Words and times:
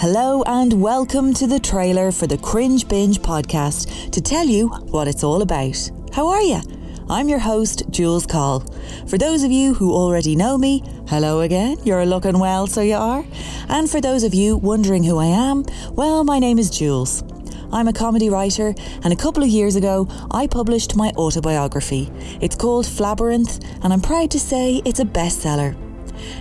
Hello 0.00 0.42
and 0.44 0.80
welcome 0.80 1.34
to 1.34 1.46
the 1.46 1.58
trailer 1.58 2.10
for 2.10 2.26
the 2.26 2.38
Cringe 2.38 2.88
Binge 2.88 3.20
podcast 3.20 4.10
to 4.12 4.22
tell 4.22 4.46
you 4.46 4.68
what 4.68 5.06
it's 5.06 5.22
all 5.22 5.42
about. 5.42 5.90
How 6.14 6.26
are 6.28 6.40
you? 6.40 6.62
I'm 7.10 7.28
your 7.28 7.38
host, 7.38 7.82
Jules 7.90 8.24
Coll. 8.24 8.60
For 9.06 9.18
those 9.18 9.42
of 9.42 9.52
you 9.52 9.74
who 9.74 9.92
already 9.92 10.34
know 10.34 10.56
me, 10.56 10.82
hello 11.06 11.42
again, 11.42 11.76
you're 11.84 12.06
looking 12.06 12.38
well, 12.38 12.66
so 12.66 12.80
you 12.80 12.94
are. 12.94 13.26
And 13.68 13.90
for 13.90 14.00
those 14.00 14.24
of 14.24 14.32
you 14.32 14.56
wondering 14.56 15.04
who 15.04 15.18
I 15.18 15.26
am, 15.26 15.66
well, 15.90 16.24
my 16.24 16.38
name 16.38 16.58
is 16.58 16.70
Jules. 16.70 17.22
I'm 17.70 17.86
a 17.86 17.92
comedy 17.92 18.30
writer, 18.30 18.74
and 19.04 19.12
a 19.12 19.16
couple 19.16 19.42
of 19.42 19.50
years 19.50 19.76
ago, 19.76 20.08
I 20.30 20.46
published 20.46 20.96
my 20.96 21.10
autobiography. 21.10 22.10
It's 22.40 22.56
called 22.56 22.86
Flabberynth, 22.86 23.62
and 23.84 23.92
I'm 23.92 24.00
proud 24.00 24.30
to 24.30 24.40
say 24.40 24.80
it's 24.86 25.00
a 25.00 25.04
bestseller. 25.04 25.76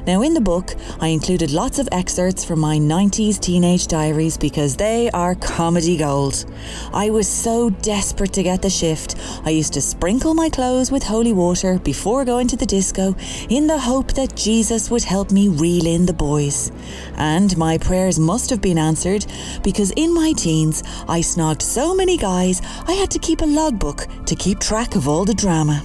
Now, 0.06 0.22
in 0.22 0.34
the 0.34 0.42
book, 0.42 0.76
I 1.00 1.08
included 1.08 1.52
lots 1.52 1.80
of 1.80 1.90
excerpts 1.92 2.46
from 2.46 2.60
my 2.60 2.78
90s 2.78 3.40
teenage 3.40 3.88
diaries 3.88 4.38
because 4.38 4.76
they 4.76 5.10
are 5.12 5.36
comedy 5.36 5.98
gold. 5.98 6.46
I 6.94 7.10
was 7.10 7.28
so 7.28 7.70
desperate 7.70 8.34
to 8.34 8.44
get 8.44 8.62
the 8.62 8.70
shift, 8.70 9.16
I 9.46 9.52
used 9.52 9.74
to 9.74 9.82
sprinkle 9.82 10.34
my 10.34 10.50
clothes 10.50 10.92
with 10.92 11.04
holy 11.04 11.34
water 11.34 11.80
before 11.80 12.26
going 12.26 12.48
to 12.48 12.58
the 12.58 12.66
disco 12.66 13.16
in 13.50 13.68
the 13.68 13.80
hope 13.80 14.14
that 14.14 14.36
Jesus 14.36 14.90
would 14.90 15.04
help 15.04 15.32
me 15.32 15.48
reel 15.48 15.86
in 15.86 16.06
the 16.06 16.14
boys. 16.14 16.72
And 17.16 17.56
my 17.58 17.78
prayers 17.78 18.20
must 18.20 18.50
have 18.50 18.62
been 18.62 18.78
answered 18.78 19.26
because 19.64 19.92
in 19.92 20.14
my 20.14 20.34
teens, 20.34 20.84
I 21.08 21.22
snogged 21.22 21.62
so 21.62 21.96
many 21.96 22.18
guys, 22.18 22.62
I 22.88 22.94
had 22.94 23.12
to 23.12 23.20
keep 23.20 23.42
a 23.42 23.46
logbook 23.46 24.08
to 24.26 24.36
keep 24.36 24.60
track 24.60 24.96
of 24.96 25.08
all 25.08 25.26
the 25.26 25.34
drama. 25.34 25.84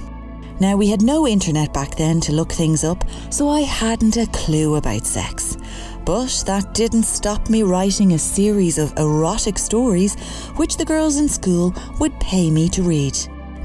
Now, 0.60 0.76
we 0.76 0.88
had 0.88 1.02
no 1.02 1.26
internet 1.26 1.72
back 1.72 1.96
then 1.96 2.20
to 2.20 2.32
look 2.32 2.52
things 2.52 2.84
up, 2.84 3.04
so 3.30 3.48
I 3.48 3.60
hadn't 3.62 4.16
a 4.16 4.26
clue 4.26 4.76
about 4.76 5.04
sex. 5.06 5.56
But 6.04 6.44
that 6.46 6.74
didn't 6.74 7.04
stop 7.04 7.50
me 7.50 7.62
writing 7.62 8.12
a 8.12 8.18
series 8.18 8.78
of 8.78 8.92
erotic 8.96 9.58
stories 9.58 10.14
which 10.56 10.76
the 10.76 10.84
girls 10.84 11.16
in 11.16 11.28
school 11.28 11.74
would 11.98 12.18
pay 12.20 12.50
me 12.50 12.68
to 12.70 12.82
read. 12.82 13.16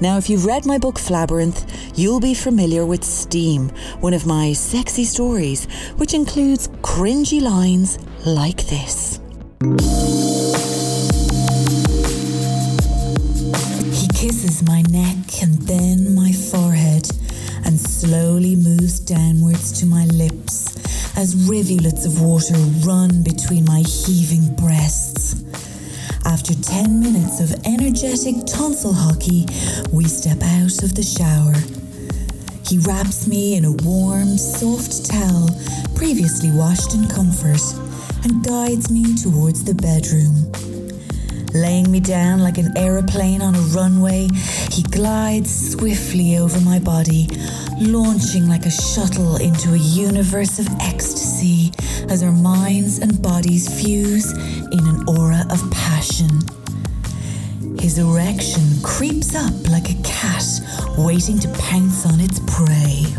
Now, 0.02 0.17
if 0.17 0.30
you've 0.30 0.45
read 0.45 0.66
my 0.66 0.78
book 0.78 0.95
Flabberynth, 0.95 1.97
you'll 1.97 2.22
be 2.22 2.33
familiar 2.33 2.86
with 2.86 3.03
Steam, 3.03 3.69
one 4.00 4.13
of 4.13 4.25
my 4.25 4.53
sexy 4.53 5.03
stories, 5.03 5.66
which 5.97 6.13
includes 6.13 6.69
cringy 6.81 7.41
lines 7.41 8.00
like 8.25 8.66
this. 8.67 9.19
He 13.91 14.08
kisses 14.16 14.63
my 14.63 14.81
neck 14.89 15.44
and 15.44 15.58
slowly 18.00 18.55
moves 18.55 18.97
downwards 19.02 19.78
to 19.78 19.86
my 19.86 20.05
lips 20.05 20.78
as 21.17 21.36
rivulets 21.50 22.06
of 22.06 22.22
water 22.22 22.56
run 22.88 23.22
between 23.23 23.66
my 23.66 23.81
heaving 23.81 24.56
breasts. 24.56 25.44
After 26.23 26.53
10 26.53 27.02
minutes 27.02 27.41
of 27.41 27.52
energetic 27.66 28.36
tonsil 28.47 28.94
hockey, 28.94 29.45
we 29.91 30.06
step 30.06 30.41
out 30.41 30.81
of 30.81 30.95
the 30.95 31.03
shower. 31.03 31.59
He 32.66 32.78
wraps 32.88 33.28
me 33.28 33.58
in 33.58 33.66
a 33.66 33.73
warm, 33.83 34.38
soft 34.38 35.11
towel 35.11 35.50
previously 35.95 36.52
washed 36.52 36.95
in 36.95 37.06
comfort 37.09 37.59
and 38.23 38.45
guides 38.45 38.89
me 38.89 39.13
towards 39.17 39.66
the 39.66 39.75
bedroom. 39.75 40.69
Laying 41.53 41.89
me 41.89 42.00
down 42.00 42.39
like 42.39 42.58
an 42.59 42.78
aeroplane 42.78 43.42
on 43.42 43.55
a 43.55 43.59
runway, 43.59 44.28
he 44.72 44.83
glides 44.83 45.72
swiftly 45.72 46.38
over 46.38 46.59
my 46.61 46.78
body, 46.78 47.28
launching 47.80 48.47
like 48.47 48.66
a 48.66 48.72
shuttle 48.72 49.38
into 49.38 49.73
a 49.73 49.78
universe 49.78 50.59
of 50.59 50.67
ecstasy 50.80 51.72
as 52.08 52.22
our 52.22 52.31
minds 52.31 53.00
and 53.00 53.19
bodies 53.22 53.67
fuse 53.81 54.31
in 54.31 54.80
an 54.88 55.03
aura 55.08 55.44
of 55.50 55.59
passion. 55.72 56.29
His 57.79 57.97
erection 57.97 58.63
creeps 58.84 59.35
up 59.35 59.69
like 59.69 59.90
a 59.90 60.02
cat 60.03 60.44
waiting 60.97 61.40
to 61.40 61.47
pounce 61.50 62.06
on 62.06 62.19
its 62.19 62.40
prey. 62.46 63.06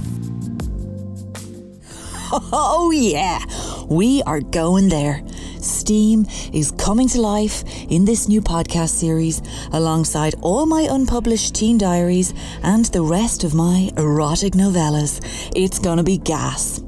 Oh, 2.33 2.93
yeah, 2.93 3.41
we 3.89 4.23
are 4.23 4.41
going 4.41 4.89
there. 4.89 5.25
Steam 5.65 6.27
is 6.53 6.73
coming 6.73 7.09
to 7.09 7.21
life 7.21 7.65
in 7.91 8.05
this 8.05 8.29
new 8.29 8.41
podcast 8.41 8.91
series 8.91 9.43
alongside 9.73 10.35
all 10.41 10.67
my 10.67 10.89
unpublished 10.91 11.55
teen 11.55 11.79
diaries 11.79 12.33
and 12.63 12.85
the 12.87 13.03
rest 13.03 13.45
of 13.45 13.55
my 13.55 13.91
erotic 13.97 14.55
novellas. 14.55 15.21
It's 15.55 15.79
gonna 15.79 16.03
be 16.03 16.19
gas. 16.19 16.81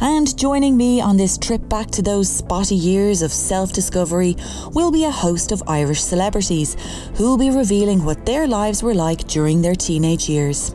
And 0.00 0.36
joining 0.36 0.76
me 0.76 1.00
on 1.00 1.16
this 1.16 1.36
trip 1.38 1.68
back 1.68 1.90
to 1.92 2.02
those 2.02 2.28
spotty 2.28 2.74
years 2.74 3.22
of 3.22 3.32
self 3.32 3.72
discovery 3.72 4.36
will 4.72 4.90
be 4.90 5.04
a 5.04 5.10
host 5.10 5.52
of 5.52 5.62
Irish 5.66 6.02
celebrities 6.02 6.76
who'll 7.16 7.38
be 7.38 7.50
revealing 7.50 8.04
what 8.04 8.24
their 8.24 8.46
lives 8.46 8.82
were 8.82 8.94
like 8.94 9.26
during 9.26 9.62
their 9.62 9.74
teenage 9.74 10.28
years. 10.28 10.74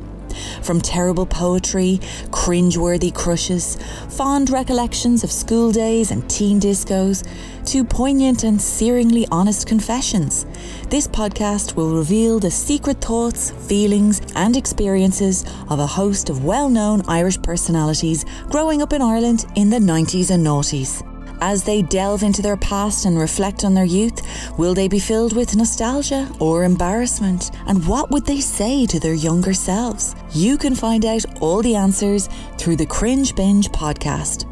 From 0.62 0.82
terrible 0.82 1.26
poetry, 1.26 2.00
cringe-worthy 2.32 3.12
crushes, 3.12 3.78
fond 4.10 4.50
recollections 4.50 5.24
of 5.24 5.32
school 5.32 5.72
days 5.72 6.12
and 6.12 6.30
teen 6.30 6.60
discos, 6.60 7.28
to 7.66 7.84
poignant 7.84 8.44
and 8.44 8.60
searingly 8.60 9.26
honest 9.32 9.68
confessions, 9.68 10.46
this 10.90 11.08
podcast 11.08 11.76
will 11.76 11.96
reveal 11.96 12.40
the 12.40 12.52
secret 12.52 13.00
thoughts, 13.00 13.52
feelings, 13.68 14.22
and 14.36 14.58
experiences 14.58 15.46
of 15.70 15.80
a 15.80 15.88
host 15.88 16.30
of 16.30 16.44
well 16.44 16.70
known 16.70 17.02
Irish 17.08 17.42
personalities 17.42 18.26
growing 18.50 18.82
up 18.82 18.94
in 18.94 19.02
Ireland 19.02 19.46
in 19.56 19.70
the 19.70 19.80
90s 19.80 20.30
and 20.30 20.46
noughties. 20.46 21.13
As 21.46 21.66
they 21.66 21.82
delve 21.82 22.24
into 22.24 22.42
their 22.42 22.56
past 22.56 23.04
and 23.04 23.20
reflect 23.20 23.66
on 23.66 23.74
their 23.74 23.84
youth, 23.84 24.22
will 24.58 24.74
they 24.74 24.88
be 24.88 24.98
filled 24.98 25.36
with 25.36 25.58
nostalgia 25.58 26.32
or 26.40 26.64
embarrassment? 26.64 27.52
And 27.68 27.86
what 27.86 28.12
would 28.12 28.26
they 28.26 28.40
say 28.40 28.86
to 28.86 28.98
their 28.98 29.14
younger 29.14 29.54
selves? 29.54 30.16
You 30.32 30.58
can 30.58 30.74
find 30.74 31.04
out 31.04 31.26
all 31.42 31.62
the 31.62 31.76
answers 31.76 32.30
through 32.58 32.78
the 32.78 32.86
Cringe 32.86 33.36
Binge 33.36 33.68
podcast. 33.72 34.46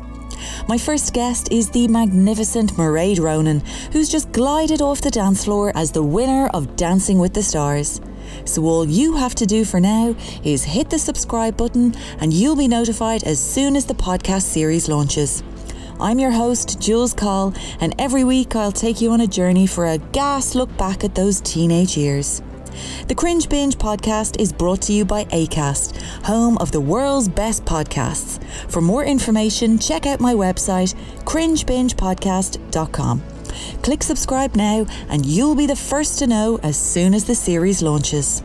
My 0.68 0.78
first 0.78 1.14
guest 1.14 1.50
is 1.50 1.70
the 1.70 1.88
magnificent 1.88 2.74
Mairead 2.74 3.22
Ronan, 3.22 3.62
who's 3.94 4.10
just 4.10 4.34
glided 4.34 4.82
off 4.82 5.00
the 5.00 5.12
dance 5.12 5.46
floor 5.46 5.72
as 5.74 5.94
the 5.94 6.04
winner 6.04 6.48
of 6.48 6.76
Dancing 6.76 7.20
with 7.20 7.34
the 7.34 7.42
Stars. 7.42 8.02
So 8.44 8.64
all 8.64 8.86
you 8.86 9.16
have 9.16 9.36
to 9.36 9.46
do 9.46 9.64
for 9.64 9.80
now 9.80 10.14
is 10.44 10.66
hit 10.66 10.90
the 10.90 11.00
subscribe 11.00 11.56
button 11.56 11.96
and 12.20 12.34
you'll 12.34 12.58
be 12.58 12.68
notified 12.68 13.24
as 13.24 13.40
soon 13.40 13.78
as 13.78 13.86
the 13.86 13.94
podcast 13.94 14.44
series 14.44 14.90
launches. 14.90 15.42
I'm 16.02 16.18
your 16.18 16.32
host, 16.32 16.82
Jules 16.82 17.14
Coll, 17.14 17.54
and 17.80 17.94
every 18.00 18.24
week 18.24 18.56
I'll 18.56 18.72
take 18.72 19.02
you 19.02 19.12
on 19.12 19.22
a 19.22 19.28
journey 19.28 19.68
for 19.68 19.86
a 19.86 20.00
gas 20.00 20.56
look 20.56 20.76
back 20.76 21.04
at 21.04 21.14
those 21.14 21.40
teenage 21.42 21.96
years. 21.96 22.42
The 23.08 23.14
Cringe 23.14 23.48
Binge 23.48 23.78
podcast 23.78 24.42
is 24.42 24.52
brought 24.52 24.82
to 24.84 24.94
you 24.94 25.06
by 25.06 25.26
ACAST, 25.26 26.02
home 26.24 26.58
of 26.58 26.72
the 26.72 26.82
world's 26.82 27.30
best 27.30 27.66
podcasts. 27.66 28.44
For 28.72 28.82
more 28.82 29.04
information, 29.04 29.78
check 29.78 30.08
out 30.08 30.20
my 30.20 30.34
website, 30.34 30.96
cringebingepodcast.com. 31.26 33.24
Click 33.84 34.02
subscribe 34.02 34.56
now, 34.56 34.88
and 35.10 35.24
you'll 35.24 35.56
be 35.56 35.68
the 35.68 35.76
first 35.76 36.18
to 36.20 36.26
know 36.28 36.60
as 36.64 36.78
soon 36.78 37.14
as 37.14 37.26
the 37.26 37.36
series 37.36 37.84
launches. 37.84 38.42